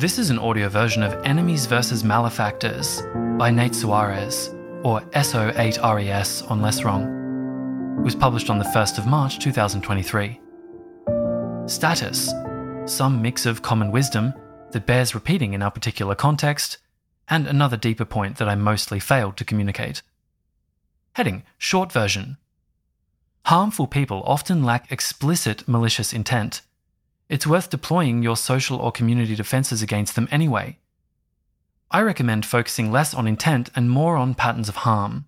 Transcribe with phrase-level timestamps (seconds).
[0.00, 2.04] This is an audio version of Enemies vs.
[2.04, 3.02] Malefactors
[3.36, 4.48] by Nate Soares,
[4.82, 7.02] or SO8RES on Less Wrong.
[7.98, 10.40] It was published on the 1st of March 2023.
[11.66, 12.32] Status
[12.86, 14.32] Some mix of common wisdom
[14.70, 16.78] that bears repeating in our particular context,
[17.28, 20.00] and another deeper point that I mostly failed to communicate.
[21.12, 22.38] Heading Short version
[23.44, 26.62] Harmful people often lack explicit malicious intent
[27.30, 30.76] it's worth deploying your social or community defenses against them anyway.
[31.88, 35.26] I recommend focusing less on intent and more on patterns of harm.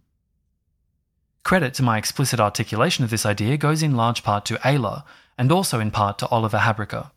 [1.44, 5.04] Credit to my explicit articulation of this idea goes in large part to Aella
[5.38, 7.12] and also in part to Oliver Habryka.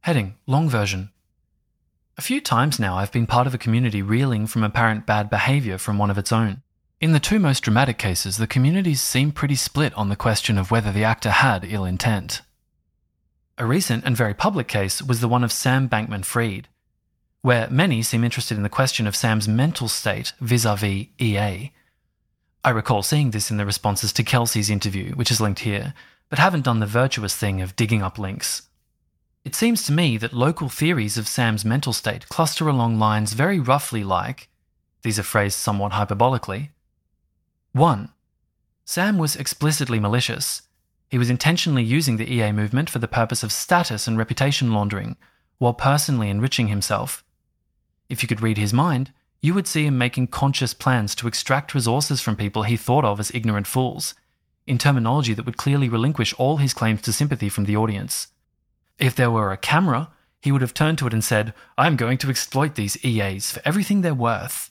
[0.00, 1.10] Heading Long version.
[2.18, 5.78] A few times now I've been part of a community reeling from apparent bad behaviour
[5.78, 6.62] from one of its own.
[7.00, 10.72] In the two most dramatic cases, the communities seem pretty split on the question of
[10.72, 12.42] whether the actor had ill intent.
[13.58, 16.68] A recent and very public case was the one of Sam Bankman Fried,
[17.42, 21.70] where many seem interested in the question of Sam's mental state vis a vis EA.
[22.64, 25.92] I recall seeing this in the responses to Kelsey's interview, which is linked here,
[26.30, 28.62] but haven't done the virtuous thing of digging up links.
[29.44, 33.60] It seems to me that local theories of Sam's mental state cluster along lines very
[33.60, 34.48] roughly like
[35.02, 36.70] these are phrased somewhat hyperbolically.
[37.72, 38.08] 1.
[38.84, 40.62] Sam was explicitly malicious
[41.12, 45.14] he was intentionally using the EA movement for the purpose of status and reputation laundering,
[45.58, 47.22] while personally enriching himself.
[48.08, 51.74] If you could read his mind, you would see him making conscious plans to extract
[51.74, 54.14] resources from people he thought of as ignorant fools,
[54.66, 58.28] in terminology that would clearly relinquish all his claims to sympathy from the audience.
[58.98, 60.08] If there were a camera,
[60.40, 63.60] he would have turned to it and said, I'm going to exploit these EAs for
[63.66, 64.70] everything they're worth.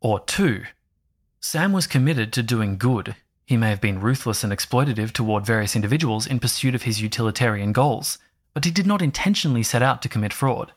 [0.00, 0.64] Or two,
[1.40, 5.76] Sam was committed to doing good he may have been ruthless and exploitative toward various
[5.76, 8.18] individuals in pursuit of his utilitarian goals,
[8.52, 10.72] but he did not intentionally set out to commit fraud.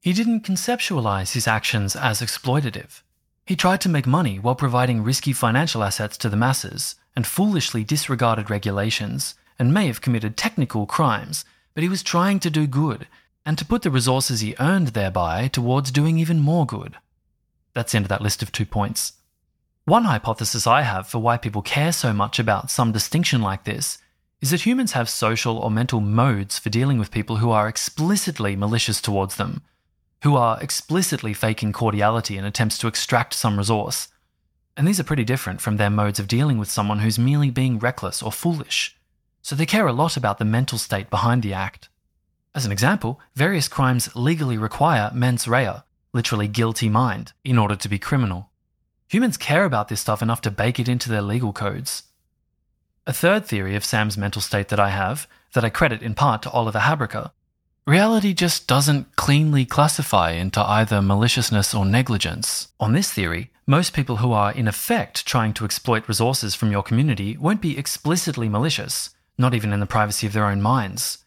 [0.00, 3.02] He didn't conceptualize his actions as exploitative.
[3.44, 7.82] He tried to make money while providing risky financial assets to the masses, and foolishly
[7.82, 11.44] disregarded regulations, and may have committed technical crimes,
[11.74, 13.08] but he was trying to do good,
[13.44, 16.96] and to put the resources he earned thereby towards doing even more good.
[17.74, 19.14] That's the end of that list of two points.
[19.84, 23.98] One hypothesis I have for why people care so much about some distinction like this
[24.40, 28.54] is that humans have social or mental modes for dealing with people who are explicitly
[28.54, 29.60] malicious towards them,
[30.22, 34.06] who are explicitly faking cordiality in attempts to extract some resource.
[34.76, 37.80] And these are pretty different from their modes of dealing with someone who's merely being
[37.80, 38.96] reckless or foolish.
[39.42, 41.88] So they care a lot about the mental state behind the act.
[42.54, 45.82] As an example, various crimes legally require mens rea,
[46.12, 48.51] literally guilty mind, in order to be criminal.
[49.12, 52.04] Humans care about this stuff enough to bake it into their legal codes.
[53.06, 56.40] A third theory of Sam's mental state that I have, that I credit in part
[56.42, 57.30] to Oliver Habryka,
[57.86, 62.68] reality just doesn't cleanly classify into either maliciousness or negligence.
[62.80, 66.82] On this theory, most people who are in effect trying to exploit resources from your
[66.82, 71.18] community won't be explicitly malicious, not even in the privacy of their own minds.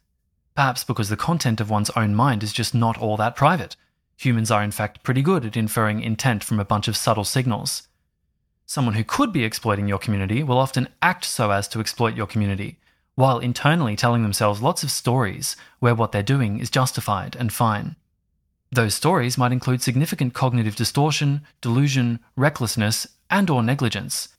[0.55, 3.75] Perhaps because the content of one's own mind is just not all that private,
[4.17, 7.87] Humans are, in fact, pretty good at inferring intent from a bunch of subtle signals.
[8.65, 12.25] Someone who could be exploiting your community will often act so as to exploit your
[12.25, 12.79] community,
[13.15, 17.95] while internally telling themselves lots of stories where what they're doing is justified and fine.
[18.71, 24.29] Those stories might include significant cognitive distortion, delusion, recklessness, and or negligence,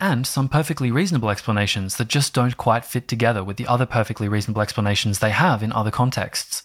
[0.00, 4.28] and some perfectly reasonable explanations that just don't quite fit together with the other perfectly
[4.28, 6.64] reasonable explanations they have in other contexts.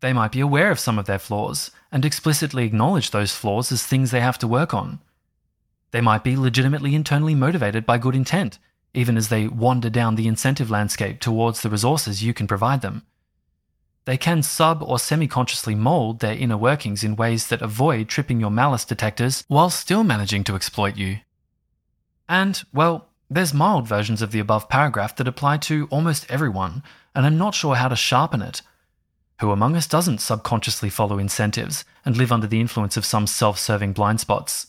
[0.00, 3.82] They might be aware of some of their flaws and explicitly acknowledge those flaws as
[3.82, 5.00] things they have to work on.
[5.90, 8.58] They might be legitimately internally motivated by good intent,
[8.94, 13.02] even as they wander down the incentive landscape towards the resources you can provide them.
[14.04, 18.40] They can sub or semi consciously mold their inner workings in ways that avoid tripping
[18.40, 21.18] your malice detectors while still managing to exploit you.
[22.28, 26.82] And, well, there's mild versions of the above paragraph that apply to almost everyone,
[27.14, 28.62] and I'm not sure how to sharpen it
[29.40, 33.58] who among us doesn't subconsciously follow incentives and live under the influence of some self
[33.58, 34.68] serving blind spots?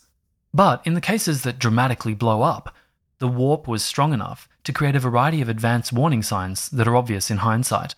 [0.54, 2.76] But in the cases that dramatically blow up,
[3.20, 6.96] the warp was strong enough to create a variety of advanced warning signs that are
[6.96, 7.96] obvious in hindsight.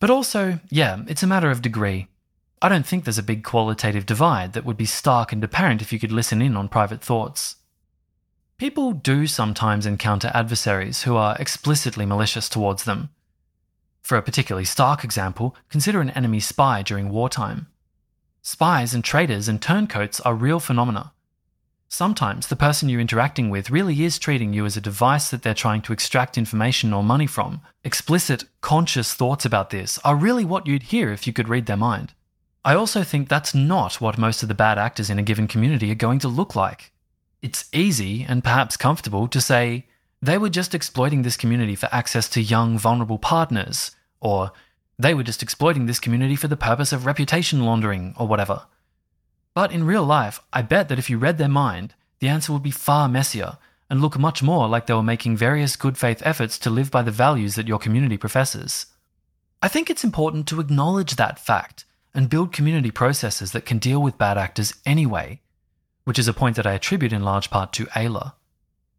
[0.00, 2.08] But also, yeah, it's a matter of degree.
[2.60, 5.92] I don't think there's a big qualitative divide that would be stark and apparent if
[5.92, 7.56] you could listen in on private thoughts.
[8.58, 13.10] People do sometimes encounter adversaries who are explicitly malicious towards them,
[14.06, 17.66] for a particularly stark example, consider an enemy spy during wartime.
[18.40, 21.12] Spies and traitors and turncoats are real phenomena.
[21.88, 25.54] Sometimes the person you're interacting with really is treating you as a device that they're
[25.54, 27.62] trying to extract information or money from.
[27.82, 31.76] Explicit, conscious thoughts about this are really what you'd hear if you could read their
[31.76, 32.12] mind.
[32.64, 35.90] I also think that's not what most of the bad actors in a given community
[35.90, 36.92] are going to look like.
[37.42, 39.86] It's easy and perhaps comfortable to say
[40.22, 44.52] they were just exploiting this community for access to young, vulnerable partners, or
[44.98, 48.66] they were just exploiting this community for the purpose of reputation laundering, or whatever.
[49.54, 52.62] But in real life, I bet that if you read their mind, the answer would
[52.62, 53.58] be far messier
[53.88, 57.02] and look much more like they were making various good faith efforts to live by
[57.02, 58.86] the values that your community professes.
[59.62, 61.84] I think it's important to acknowledge that fact
[62.14, 65.40] and build community processes that can deal with bad actors anyway,
[66.04, 68.34] which is a point that I attribute in large part to Aella.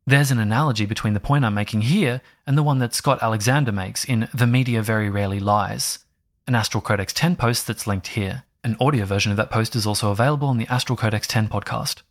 [0.09, 3.73] There's an analogy between the point I'm making here and the one that Scott Alexander
[3.73, 5.99] makes in The Media Very Rarely Lies,
[6.47, 8.45] an Astral Codex 10 post that's linked here.
[8.63, 12.03] An audio version of that post is also available on the Astral Codex 10 podcast.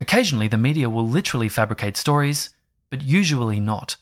[0.00, 2.50] Occasionally, the media will literally fabricate stories,
[2.90, 3.94] but usually not.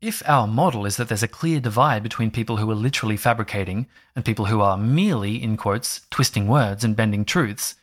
[0.00, 3.88] If our model is that there's a clear divide between people who are literally fabricating
[4.16, 7.74] and people who are merely, in quotes, twisting words and bending truths,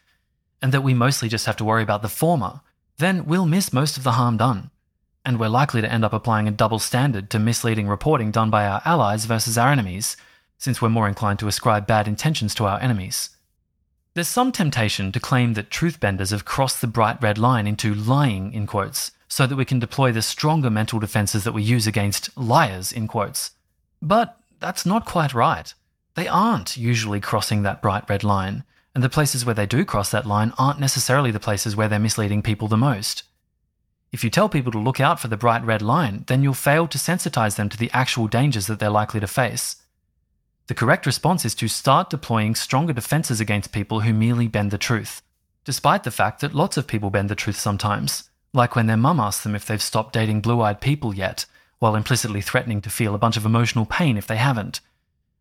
[0.60, 2.62] and that we mostly just have to worry about the former,
[2.98, 4.72] then we'll miss most of the harm done.
[5.26, 8.68] And we're likely to end up applying a double standard to misleading reporting done by
[8.68, 10.18] our allies versus our enemies,
[10.58, 13.32] since we're more inclined to ascribe bad intentions to our enemies.
[14.14, 17.94] There's some temptation to claim that truth benders have crossed the bright red line into
[17.94, 21.86] lying, in quotes, so that we can deploy the stronger mental defenses that we use
[21.88, 23.52] against liars, in quotes.
[24.02, 25.74] But that's not quite right.
[26.14, 28.64] They aren't usually crossing that bright red line,
[28.96, 32.00] and the places where they do cross that line aren't necessarily the places where they're
[32.00, 33.24] misleading people the most.
[34.14, 36.88] If you tell people to look out for the bright red line, then you'll fail
[36.88, 39.76] to sensitize them to the actual dangers that they're likely to face.
[40.68, 44.78] The correct response is to start deploying stronger defenses against people who merely bend the
[44.78, 45.22] truth,
[45.66, 49.20] despite the fact that lots of people bend the truth sometimes, like when their mum
[49.20, 51.46] asks them if they've stopped dating blue eyed people yet,
[51.80, 54.80] while implicitly threatening to feel a bunch of emotional pain if they haven't.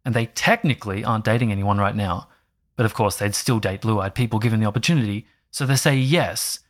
[0.04, 2.28] And they technically aren't dating anyone right now,
[2.76, 5.97] but of course, they'd still date blue eyed people given the opportunity, so they say
[5.97, 6.61] yes,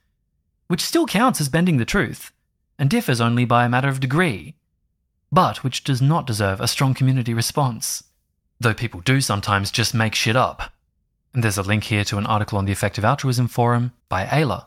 [0.67, 2.33] which still counts as bending the truth,
[2.79, 4.55] and differs only by a matter of degree,
[5.33, 8.05] but which does not deserve a strong community response.
[8.61, 10.73] Though people do sometimes just make shit up.
[11.33, 14.67] And there's a link here to an article on the Effective Altruism Forum by Aella,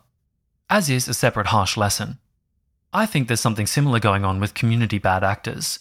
[0.70, 2.18] as is a separate harsh lesson.
[2.92, 5.80] I think there's something similar going on with community bad actors.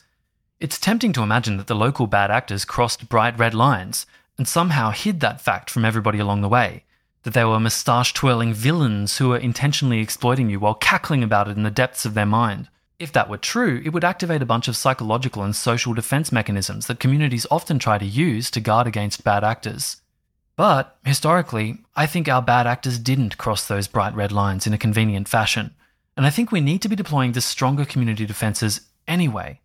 [0.61, 4.06] It's tempting to imagine that the local bad actors crossed bright red lines
[4.38, 6.84] and somehow hid that fact from everybody along the way
[7.26, 11.56] that they were moustache twirling villains who were intentionally exploiting you while cackling about it
[11.56, 12.68] in the depths of their mind.
[13.00, 16.86] If that were true, it would activate a bunch of psychological and social defense mechanisms
[16.86, 19.96] that communities often try to use to guard against bad actors.
[20.54, 24.78] But, historically, I think our bad actors didn't cross those bright red lines in a
[24.78, 25.74] convenient fashion,
[26.16, 29.60] and I think we need to be deploying the stronger community defenses anyway.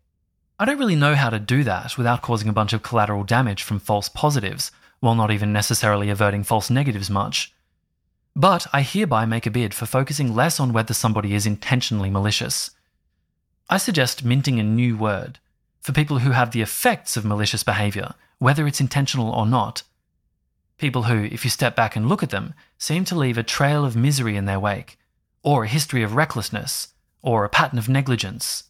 [0.62, 3.64] I don't really know how to do that without causing a bunch of collateral damage
[3.64, 4.70] from false positives,
[5.00, 7.52] while not even necessarily averting false negatives much.
[8.36, 12.70] But I hereby make a bid for focusing less on whether somebody is intentionally malicious.
[13.68, 15.40] I suggest minting a new word
[15.80, 19.82] for people who have the effects of malicious behaviour, whether it's intentional or not.
[20.78, 23.84] People who, if you step back and look at them, seem to leave a trail
[23.84, 24.96] of misery in their wake,
[25.42, 28.62] or a history of recklessness, or a pattern of negligence.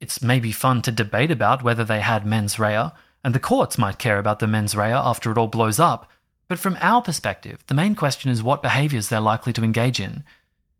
[0.00, 2.90] It's maybe fun to debate about whether they had mens rea,
[3.24, 6.10] and the courts might care about the mens rea after it all blows up,
[6.48, 10.22] but from our perspective, the main question is what behaviours they're likely to engage in.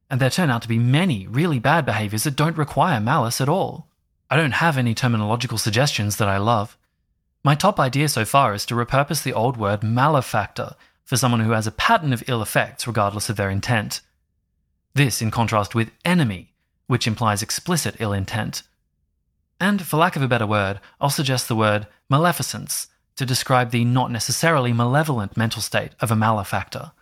[0.08, 3.48] And there turn out to be many really bad behaviours that don't require malice at
[3.48, 3.88] all.
[4.30, 6.76] I don't have any terminological suggestions that I love.
[7.42, 10.74] My top idea so far is to repurpose the old word malefactor
[11.04, 14.00] for someone who has a pattern of ill effects regardless of their intent.
[14.94, 16.52] This in contrast with enemy,
[16.86, 18.62] which implies explicit ill intent.
[19.60, 23.84] And for lack of a better word, I'll suggest the word maleficence to describe the
[23.84, 26.92] not necessarily malevolent mental state of a malefactor.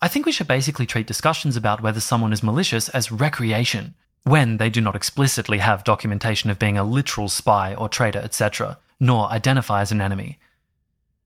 [0.00, 4.56] I think we should basically treat discussions about whether someone is malicious as recreation, when
[4.56, 9.30] they do not explicitly have documentation of being a literal spy or traitor, etc., nor
[9.30, 10.38] identify as an enemy.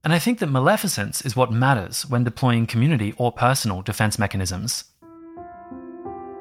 [0.05, 4.85] And I think that maleficence is what matters when deploying community or personal defense mechanisms.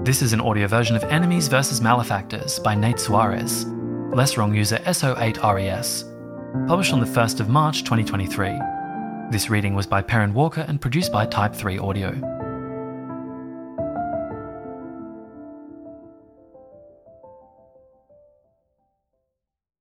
[0.08, 1.82] This is an audio version of Enemies vs.
[1.82, 3.66] Malefactors by Nate Soares,
[4.16, 8.58] Less Wrong user SO8RES, published on the 1st of March 2023.
[9.32, 12.37] This reading was by Perrin Walker and produced by Type 3 Audio.